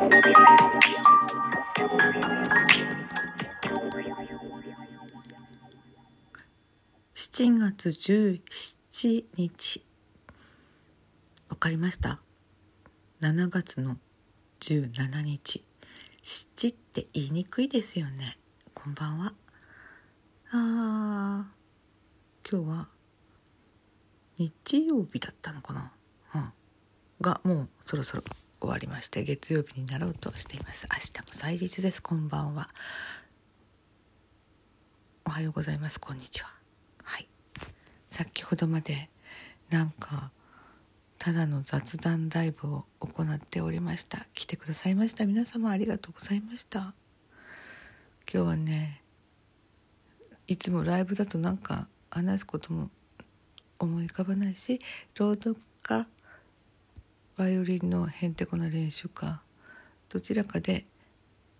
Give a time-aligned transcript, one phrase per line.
[0.00, 0.08] 7
[7.58, 9.84] 月17日。
[11.50, 12.18] わかりました
[13.20, 13.98] ？7月の
[14.60, 15.62] 17日。
[16.22, 18.38] 七って言いにくいですよね。
[18.72, 19.34] こんばんは。
[20.50, 22.50] あー。
[22.50, 22.88] 今日は
[24.38, 25.92] 日曜日だったのかな？
[26.36, 26.52] うん。
[27.20, 28.24] がもうそろそろ。
[28.60, 30.86] 終わりまして月曜日になろうとしています。
[30.92, 32.02] 明日も祭日です。
[32.02, 32.68] こんばんは。
[35.24, 35.98] おはようございます。
[35.98, 36.50] こんにちは。
[37.02, 37.28] はい。
[38.10, 39.08] 先ほどまで
[39.70, 40.30] なんか
[41.18, 44.26] ただの雑談ライブを行っておりました。
[44.34, 45.24] 来てくださいました。
[45.24, 46.94] 皆様ありがとうございました。
[48.30, 49.02] 今日はね
[50.46, 52.90] いつもライブだとなんか話すことも
[53.78, 54.80] 思い浮かばないし
[55.14, 56.06] 朗読か
[57.40, 59.40] バイオリンのへんてこな練習か
[60.10, 60.84] どちらかで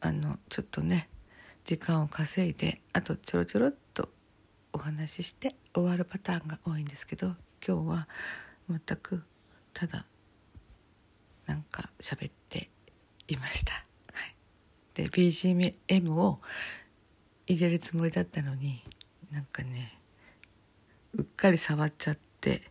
[0.03, 1.09] あのちょっとね
[1.64, 4.11] 時間を稼いであとちょろちょろっと
[4.75, 7.28] お話しして終わるパターンが多いんですけど
[7.67, 8.08] 今日は
[8.69, 9.23] 全く
[9.73, 10.05] ただ
[11.47, 12.69] なんか喋って
[13.28, 13.73] いました。
[13.73, 13.78] は
[14.27, 14.34] い、
[14.92, 16.41] で BGM を
[17.47, 18.83] 入れるつもりだったのに
[19.33, 19.98] なんかね
[21.14, 22.70] うっかり触っちゃって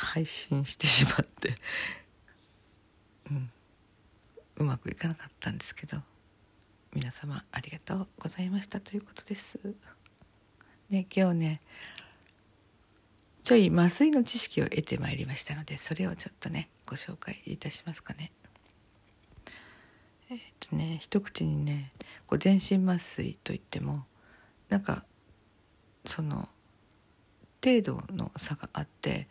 [0.00, 1.54] 配信してしまって
[3.30, 3.50] うん
[4.56, 5.98] うまくいかなかったんですけど
[6.92, 9.58] 皆様ありがとうございましたということです。
[10.90, 11.60] ね今日ね
[13.44, 18.32] ちょい麻酔の知識を得てまいりましたのでそれをちょっとねご紹介いたしますかね。
[20.30, 21.92] えっ、とね一口にね
[22.26, 24.04] こう全身麻酔といっても
[24.68, 25.04] なんか
[26.04, 26.48] その
[27.64, 29.28] 程度の差があって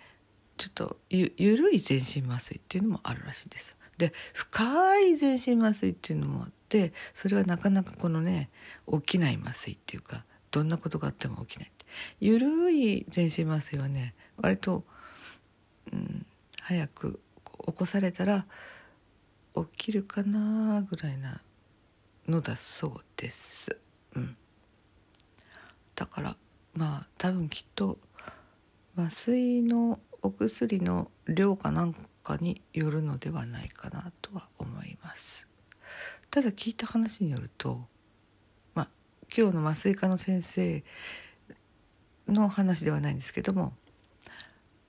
[0.60, 3.78] ちょっとゆ緩い全身麻酔っていうのもあるらしいです。
[3.98, 8.50] で深い全身麻酔っていうのもあってそれはなかなかこのね
[8.92, 11.72] 起きない麻酔っていうかどんなことがあっても起きない
[12.20, 14.84] 緩い全身麻酔はね割と、
[15.94, 16.26] うん、
[16.62, 17.22] 早く
[17.66, 18.46] 起こされたら
[19.56, 21.42] 起きるかなぐらいな
[22.28, 23.78] のだそうです。
[24.14, 24.36] うん、
[25.96, 26.36] だから
[26.74, 27.98] まあ多分きっと
[28.98, 31.94] 麻酔のお薬の量かなん
[32.24, 35.48] かによるのではないかなとは思います。
[36.32, 37.82] ただ聞いた話によると
[38.76, 38.88] まあ
[39.36, 40.84] 今日の麻酔科の先生
[42.28, 43.74] の話ではないんですけども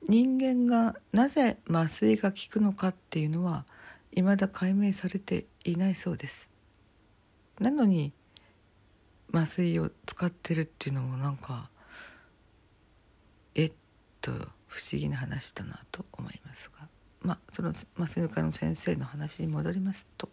[0.09, 3.65] 人間がなぜ麻酔が効くのかっていうのは
[4.13, 6.51] 未だ解明されていないそうです。
[7.59, 8.13] なのに
[9.33, 11.71] 麻酔を使ってるっていうのもなんか
[13.55, 13.73] えっ
[14.21, 14.33] と
[14.71, 16.87] 不思議な話だなと思いますが
[17.23, 20.29] まあその麻酔科の先生の話に戻りますと、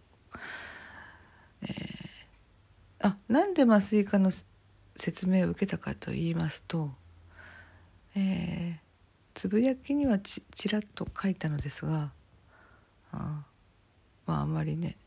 [1.64, 4.32] えー、あなんで麻酔科の
[4.96, 6.92] 説明を受けたかと言いますと、
[8.16, 8.80] えー、
[9.34, 12.12] つぶやきにはちちらっと書いたのですが
[13.12, 13.44] あ
[14.28, 14.98] まああんまりね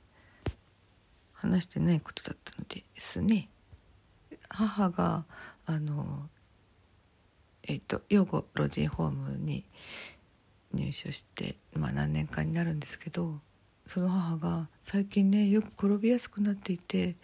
[1.32, 3.48] 話してないことだったのですね。
[4.50, 5.24] 母が
[5.64, 6.28] あの
[7.70, 9.64] えっと養護老人ホームに
[10.72, 13.38] 入所して、まあ、何年かになるんですけど
[13.86, 17.16] その母が最近ねよく転びやすくなっていて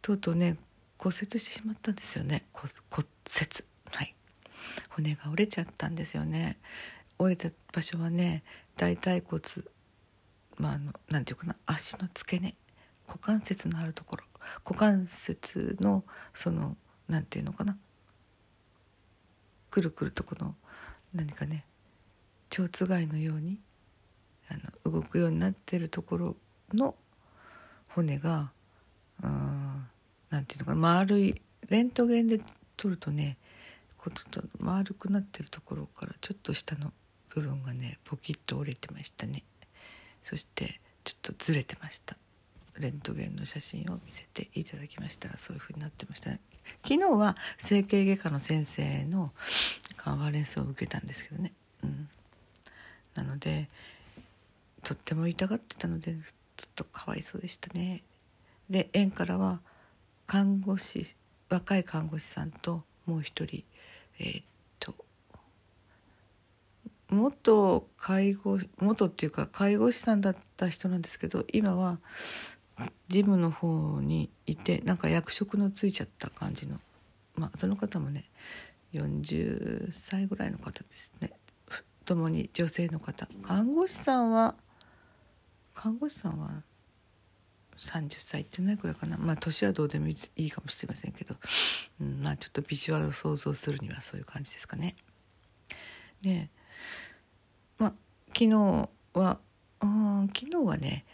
[0.00, 0.56] とうとうね
[0.98, 2.44] 骨折してしまったんですよね。
[2.52, 3.06] 骨折。
[3.90, 4.14] はい。
[4.90, 6.58] 骨が折れちゃったんですよね。
[7.18, 8.44] 折れた場所はね
[8.76, 9.42] 大腿骨
[10.58, 12.54] まああのなんていうかな足の付け根。
[13.08, 14.24] 股関節のあるところ。
[14.64, 16.76] 股関節のその
[17.08, 17.76] なんていうのかな。
[19.72, 20.54] くるくるとこの
[21.14, 21.64] 何かね
[22.50, 23.58] 蝶番のように
[24.50, 26.36] あの動くようになってるところ
[26.74, 26.94] の
[27.88, 28.50] 骨が
[29.22, 29.86] うん
[30.28, 31.40] なんていうのかな丸い
[31.70, 32.38] レントゲンで
[32.76, 33.38] 取るとね
[33.96, 36.92] ことと丸くなってるところからちょっと下の
[37.34, 39.42] 部分がねポキッと折れてましたね。
[40.22, 42.16] そしてちょっとずれてました。
[42.78, 46.40] レントゲンの写真を見せていただきましたらそういう風になってましたね。
[46.86, 49.32] 昨日は整形外科の先生の
[49.96, 51.52] カンファレンスを受けたんですけどね、
[51.84, 52.08] うん、
[53.14, 53.68] なので
[54.82, 56.12] とっても痛がってたので
[56.56, 58.02] ちょっとかわいそうでしたね。
[58.68, 59.60] で園からは
[60.26, 61.06] 看護師
[61.48, 63.64] 若い看護師さんともう一人
[64.18, 64.44] えー、っ
[64.80, 64.94] と
[67.10, 71.98] 元介護元っていうか介護士さんだった人なんですけど今は
[73.08, 76.80] ジムの方にいてなんか役職のついちゃった感じの。
[77.34, 78.28] まあその方もね
[78.94, 81.32] 40歳ぐらいの方ですね。
[82.04, 83.28] 共に女性の方。
[83.42, 84.54] 看護師さんは
[85.74, 86.62] 看護師さんは
[87.78, 89.16] 30歳いってないくらいかな。
[89.16, 91.36] まあ年はどうでもいいかもしれませんけど、
[92.00, 94.94] うん、まあちょっとビジュアルを想像するにはそういう感じですかね。
[96.22, 96.50] で
[97.78, 97.92] まあ
[98.28, 99.38] 昨日は
[99.80, 101.04] うん昨日はね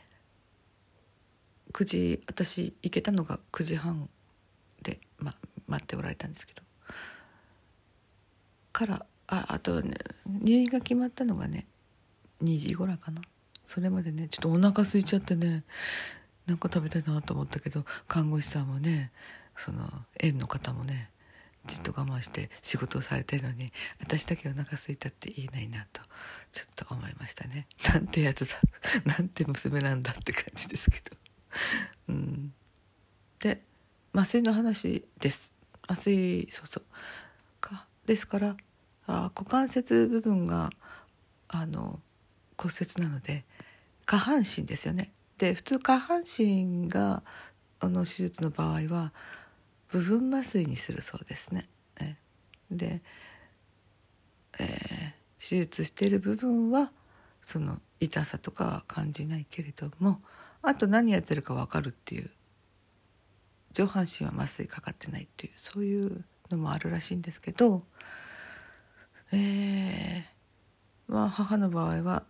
[1.72, 4.08] 9時私行けたのが9時半
[4.82, 5.34] で、ま、
[5.66, 6.62] 待っておられたんですけど。
[8.72, 11.66] からああとね入院が決まったのがね
[12.42, 13.22] 2時ぐらかな。
[13.66, 15.64] それまでねちょっとお腹空いちゃってね
[16.46, 19.12] なんか食べたいなと思ったけど看護師さんもね
[19.56, 21.10] その園の方もね
[21.66, 26.00] じっと我慢して仕事をされてるのに私だけお腹空いたって言えないなと
[26.52, 27.66] ちょっと思いましたね。
[27.92, 28.54] なんてやつだ
[29.04, 31.17] なんて娘なんだって感じですけど。
[32.08, 32.52] うん。
[33.40, 33.62] で
[34.14, 35.52] 麻酔の話です。
[35.86, 36.84] 麻酔そうそう。
[37.60, 37.86] か。
[38.06, 38.56] ですから
[39.06, 40.70] あ股関節部分が
[41.48, 42.00] あの
[42.56, 43.44] 骨折なので
[44.06, 45.12] 下半身ですよね。
[45.38, 47.22] で普通下半身が
[47.80, 49.12] あの手術の場合は
[49.90, 51.68] 部分麻酔にするそうですね。
[52.70, 53.00] で、
[54.58, 56.92] えー、手術している部分は
[57.42, 60.20] その痛さとかは感じないけれども
[60.62, 62.30] あと何やってるか分かるっていう。
[63.72, 65.52] 上半身は麻酔かかってないっていう。
[65.56, 67.84] そういうのもあるらしいんですけど、
[69.32, 72.24] えー、まあ母の場合は、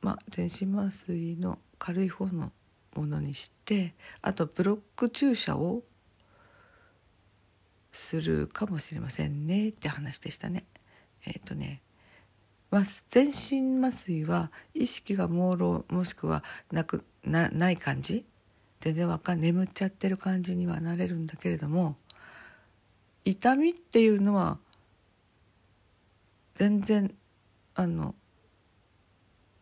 [0.00, 2.52] まあ、全身麻酔の軽い方の
[2.94, 5.82] ものにしてあとブロック注射を
[7.92, 10.64] するかもしれませんねって話でしたね。
[11.24, 11.82] えっ、ー、とね
[13.08, 16.42] 全身麻酔は意識が朦朧もしくは
[16.72, 18.24] なくなない感じ？
[18.80, 21.96] 全然わかん眠っちゃってる感じにはなれるんだけれども
[23.24, 24.58] 痛みっていうのは
[26.54, 27.14] 全然
[27.74, 28.14] あの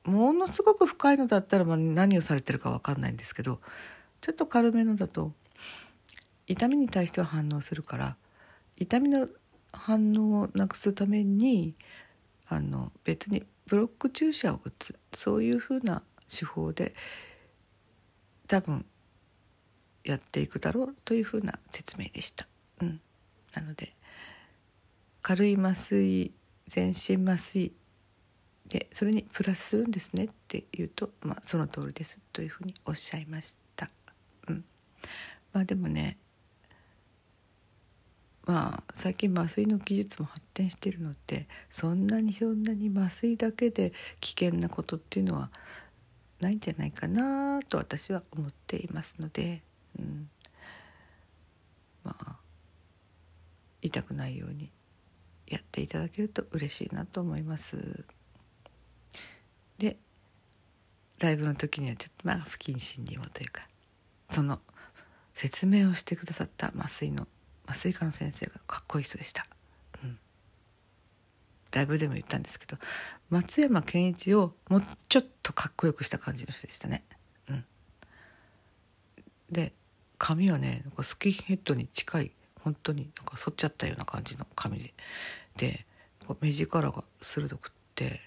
[0.04, 3.60] ものすごく深いのだったらまあ何をされてるか分かんないんですけど
[4.20, 5.32] ちょっと軽めのだと
[6.46, 8.16] 痛みに対しては反応するから
[8.76, 9.28] 痛みの
[9.72, 11.74] 反応をなくすために
[12.54, 16.94] あの別にブロック注射を打つそういうふうな手法で
[18.46, 18.86] 多分
[20.04, 22.46] やっていくだろうというふうな説明でした。
[22.80, 23.00] うん、
[23.54, 23.92] なので
[25.20, 26.32] 軽い麻酔
[26.68, 27.72] 全身麻酔
[28.68, 33.90] でそれにプラスするんですねって言うと、まあ、その通りですというふうにおっしゃいました。
[34.48, 34.64] うん、
[35.52, 36.18] まあでもね
[38.46, 45.50] まあ最近麻酔の技術も発展しているのでそんなにそんなに麻酔だけで危険なことっていうのは
[46.40, 49.62] ないんじゃないかなと私は思っていますので、
[49.98, 50.28] うん、
[52.04, 52.36] まあ
[53.80, 54.70] 痛くないように
[55.46, 58.04] やっていただけると嬉しいなと思います。
[59.78, 59.96] で
[61.18, 63.66] ライブの時にはちょっとまあ不謹慎にもというか
[64.30, 64.60] その
[65.32, 67.26] 説明をしてくださった麻酔の
[67.66, 69.46] 麻酔科の先生がかっこいい人でした。
[70.02, 70.18] うん、
[71.72, 72.76] ライブでも言ったんですけど
[73.30, 77.04] 松山ケンイチをもうちょっとかっこよくした感じの人でしたね。
[77.48, 77.64] うん、
[79.50, 79.72] で
[80.18, 84.94] 髪はねなんかスキンヘッドに近い本当になんか反っちゃったような感じの髪で
[85.56, 85.86] で
[86.40, 88.20] 目力が鋭くって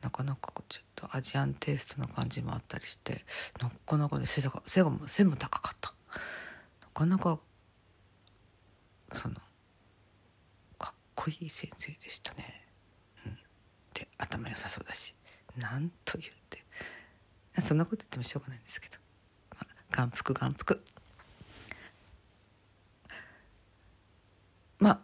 [0.00, 3.24] なかなかちょっとアジアンテイストな感じもあったりして
[3.60, 5.92] なかなかね背が背背も高かった
[6.98, 7.38] かなか
[9.12, 9.36] その
[10.80, 12.66] かっこいい先生でしたね。
[13.24, 13.38] うん、
[13.94, 15.14] で頭良さそうだし
[15.56, 16.64] なんと言って。
[17.62, 18.96] そんなこと言ってもしょうがないんですけど、
[19.52, 20.84] まあ、眼福眼福。
[24.80, 25.00] まあ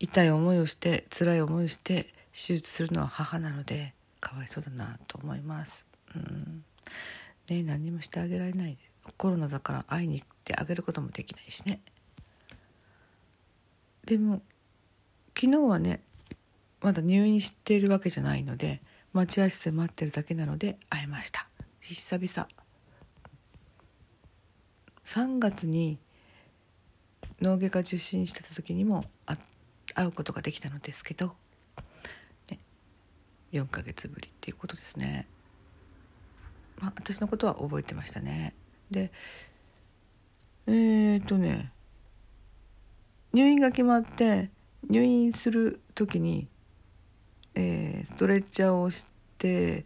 [0.00, 5.86] 痛い思いをして辛い思いをして手術するのは母なのでかわいそうだなと思います。
[6.16, 6.64] うん。
[7.48, 8.76] ね何もしてあげられない
[9.16, 11.80] コロナだから会いに行ってあげることもできないしね。
[14.04, 14.42] でも
[15.38, 16.02] 昨日はね
[16.80, 18.80] まだ入院しているわけじゃないので
[19.12, 21.46] 待合室で待ってるだけなので会えました
[21.80, 22.48] 久々
[25.06, 25.98] 3月に
[27.40, 29.04] 脳外科受診してた時にも
[29.94, 31.34] 会うことができたのですけど
[32.50, 32.58] ね
[33.52, 35.26] 4ヶ月ぶりっていうことですね。
[36.78, 38.54] まあ、私のことは覚えてましたね。
[38.92, 39.10] で
[40.66, 41.72] えー、っとね
[43.32, 44.50] 入院が決まって
[44.88, 46.48] 入院する時に、
[47.54, 49.06] えー、ストレッチャーをし
[49.38, 49.84] て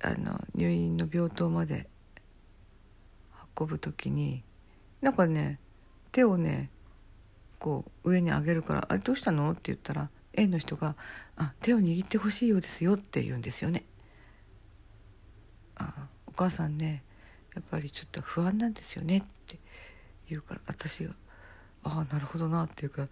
[0.00, 1.88] あの入院の病棟まで
[3.58, 4.42] 運ぶ時に
[5.00, 5.58] なんかね
[6.12, 6.70] 手をね
[7.58, 10.96] こう上に上げるから「あれどうしたの?」って言ったら園の人が
[11.36, 13.84] 「あ手を握ってほしいようですよ」って言うんですよね。
[15.76, 17.02] あお母さんね
[17.54, 19.58] やっぱりちょっと不安なんですよね」って
[20.28, 21.14] 言うから私が
[21.84, 23.08] 「ああなるほどな」っていうか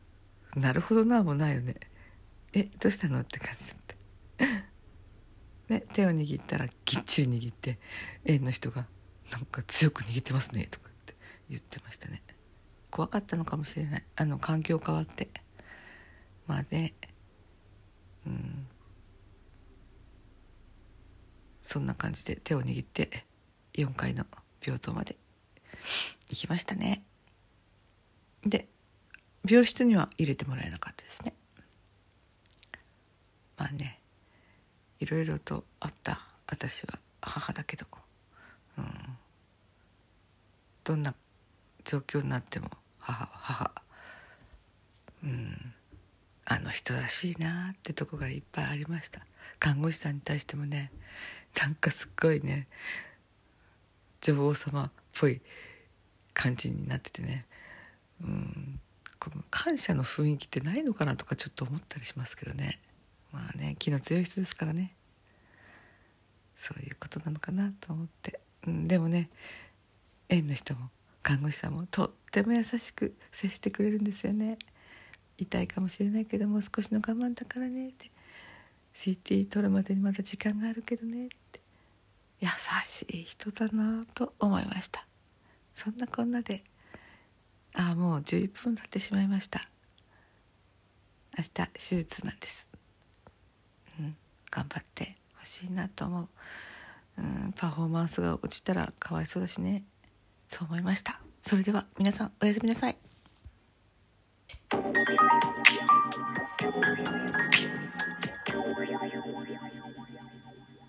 [0.56, 1.76] 「なるほどな」もないよね
[2.52, 3.96] 「えどうしたの?」って感じだった。
[5.68, 7.78] ね、手を握ったらぎっちり握って
[8.24, 8.86] 園の人が
[9.30, 11.14] 「なんか強く握ってますね」とかって
[11.50, 12.22] 言ってましたね。
[12.90, 14.04] 怖かったのかもしれない。
[14.16, 15.28] あの環境変わって。
[16.46, 16.94] まあね。
[18.26, 18.66] うん。
[21.62, 23.26] そんな感じで手を握って
[23.78, 24.24] 4階の
[24.64, 25.16] 病棟まで
[26.30, 27.02] 行きましたね。
[28.44, 28.66] で
[29.48, 31.32] 病室には入れてもらえなかったですね。
[33.56, 34.00] まあね
[35.00, 36.20] いろいろとあった。
[36.50, 37.86] 私は母だけど、
[38.78, 38.86] うん、
[40.82, 41.14] どんな
[41.84, 43.82] 状況になっても母は母。
[45.22, 45.74] うん。
[46.50, 49.20] あの人らしいなってとこがいっぱいありました。
[49.58, 50.90] 看護師さんに対してもね
[51.60, 52.68] なんかすっごいね
[54.32, 55.40] 女王様っぽい
[56.34, 57.46] 感じになっててね。
[58.22, 58.80] うん。
[59.18, 62.78] この感謝の雰囲気ってないのかなとかちょっと思ったりしますけどね。
[63.32, 64.94] まあね気の強い人ですからね。
[66.56, 69.30] そういうことなのかなと思って、うん、でもね
[70.28, 70.90] 園の人も
[71.22, 74.58] 看護師さんもとっても優しく接してくれるんですよね。
[75.36, 78.10] 痛いかもしれないけどもう少しの我慢だからねって。
[78.94, 81.60] CT 取るまでにまだ時間があるけどねって。
[82.40, 82.48] 優
[82.84, 85.06] しい人だなと思いました。
[85.74, 86.64] そんなこんなで
[87.74, 89.68] あもう11分経ってしまいました。
[91.36, 92.66] 明日手術なんです、
[94.00, 94.16] うん、
[94.50, 96.28] 頑張ってほしいなと思う、
[97.18, 99.84] うん、パフォーマンスが落ちたらかわいそうだしね。
[100.48, 101.20] そう思いました。
[101.42, 102.96] それでは皆さんおやすみなさい。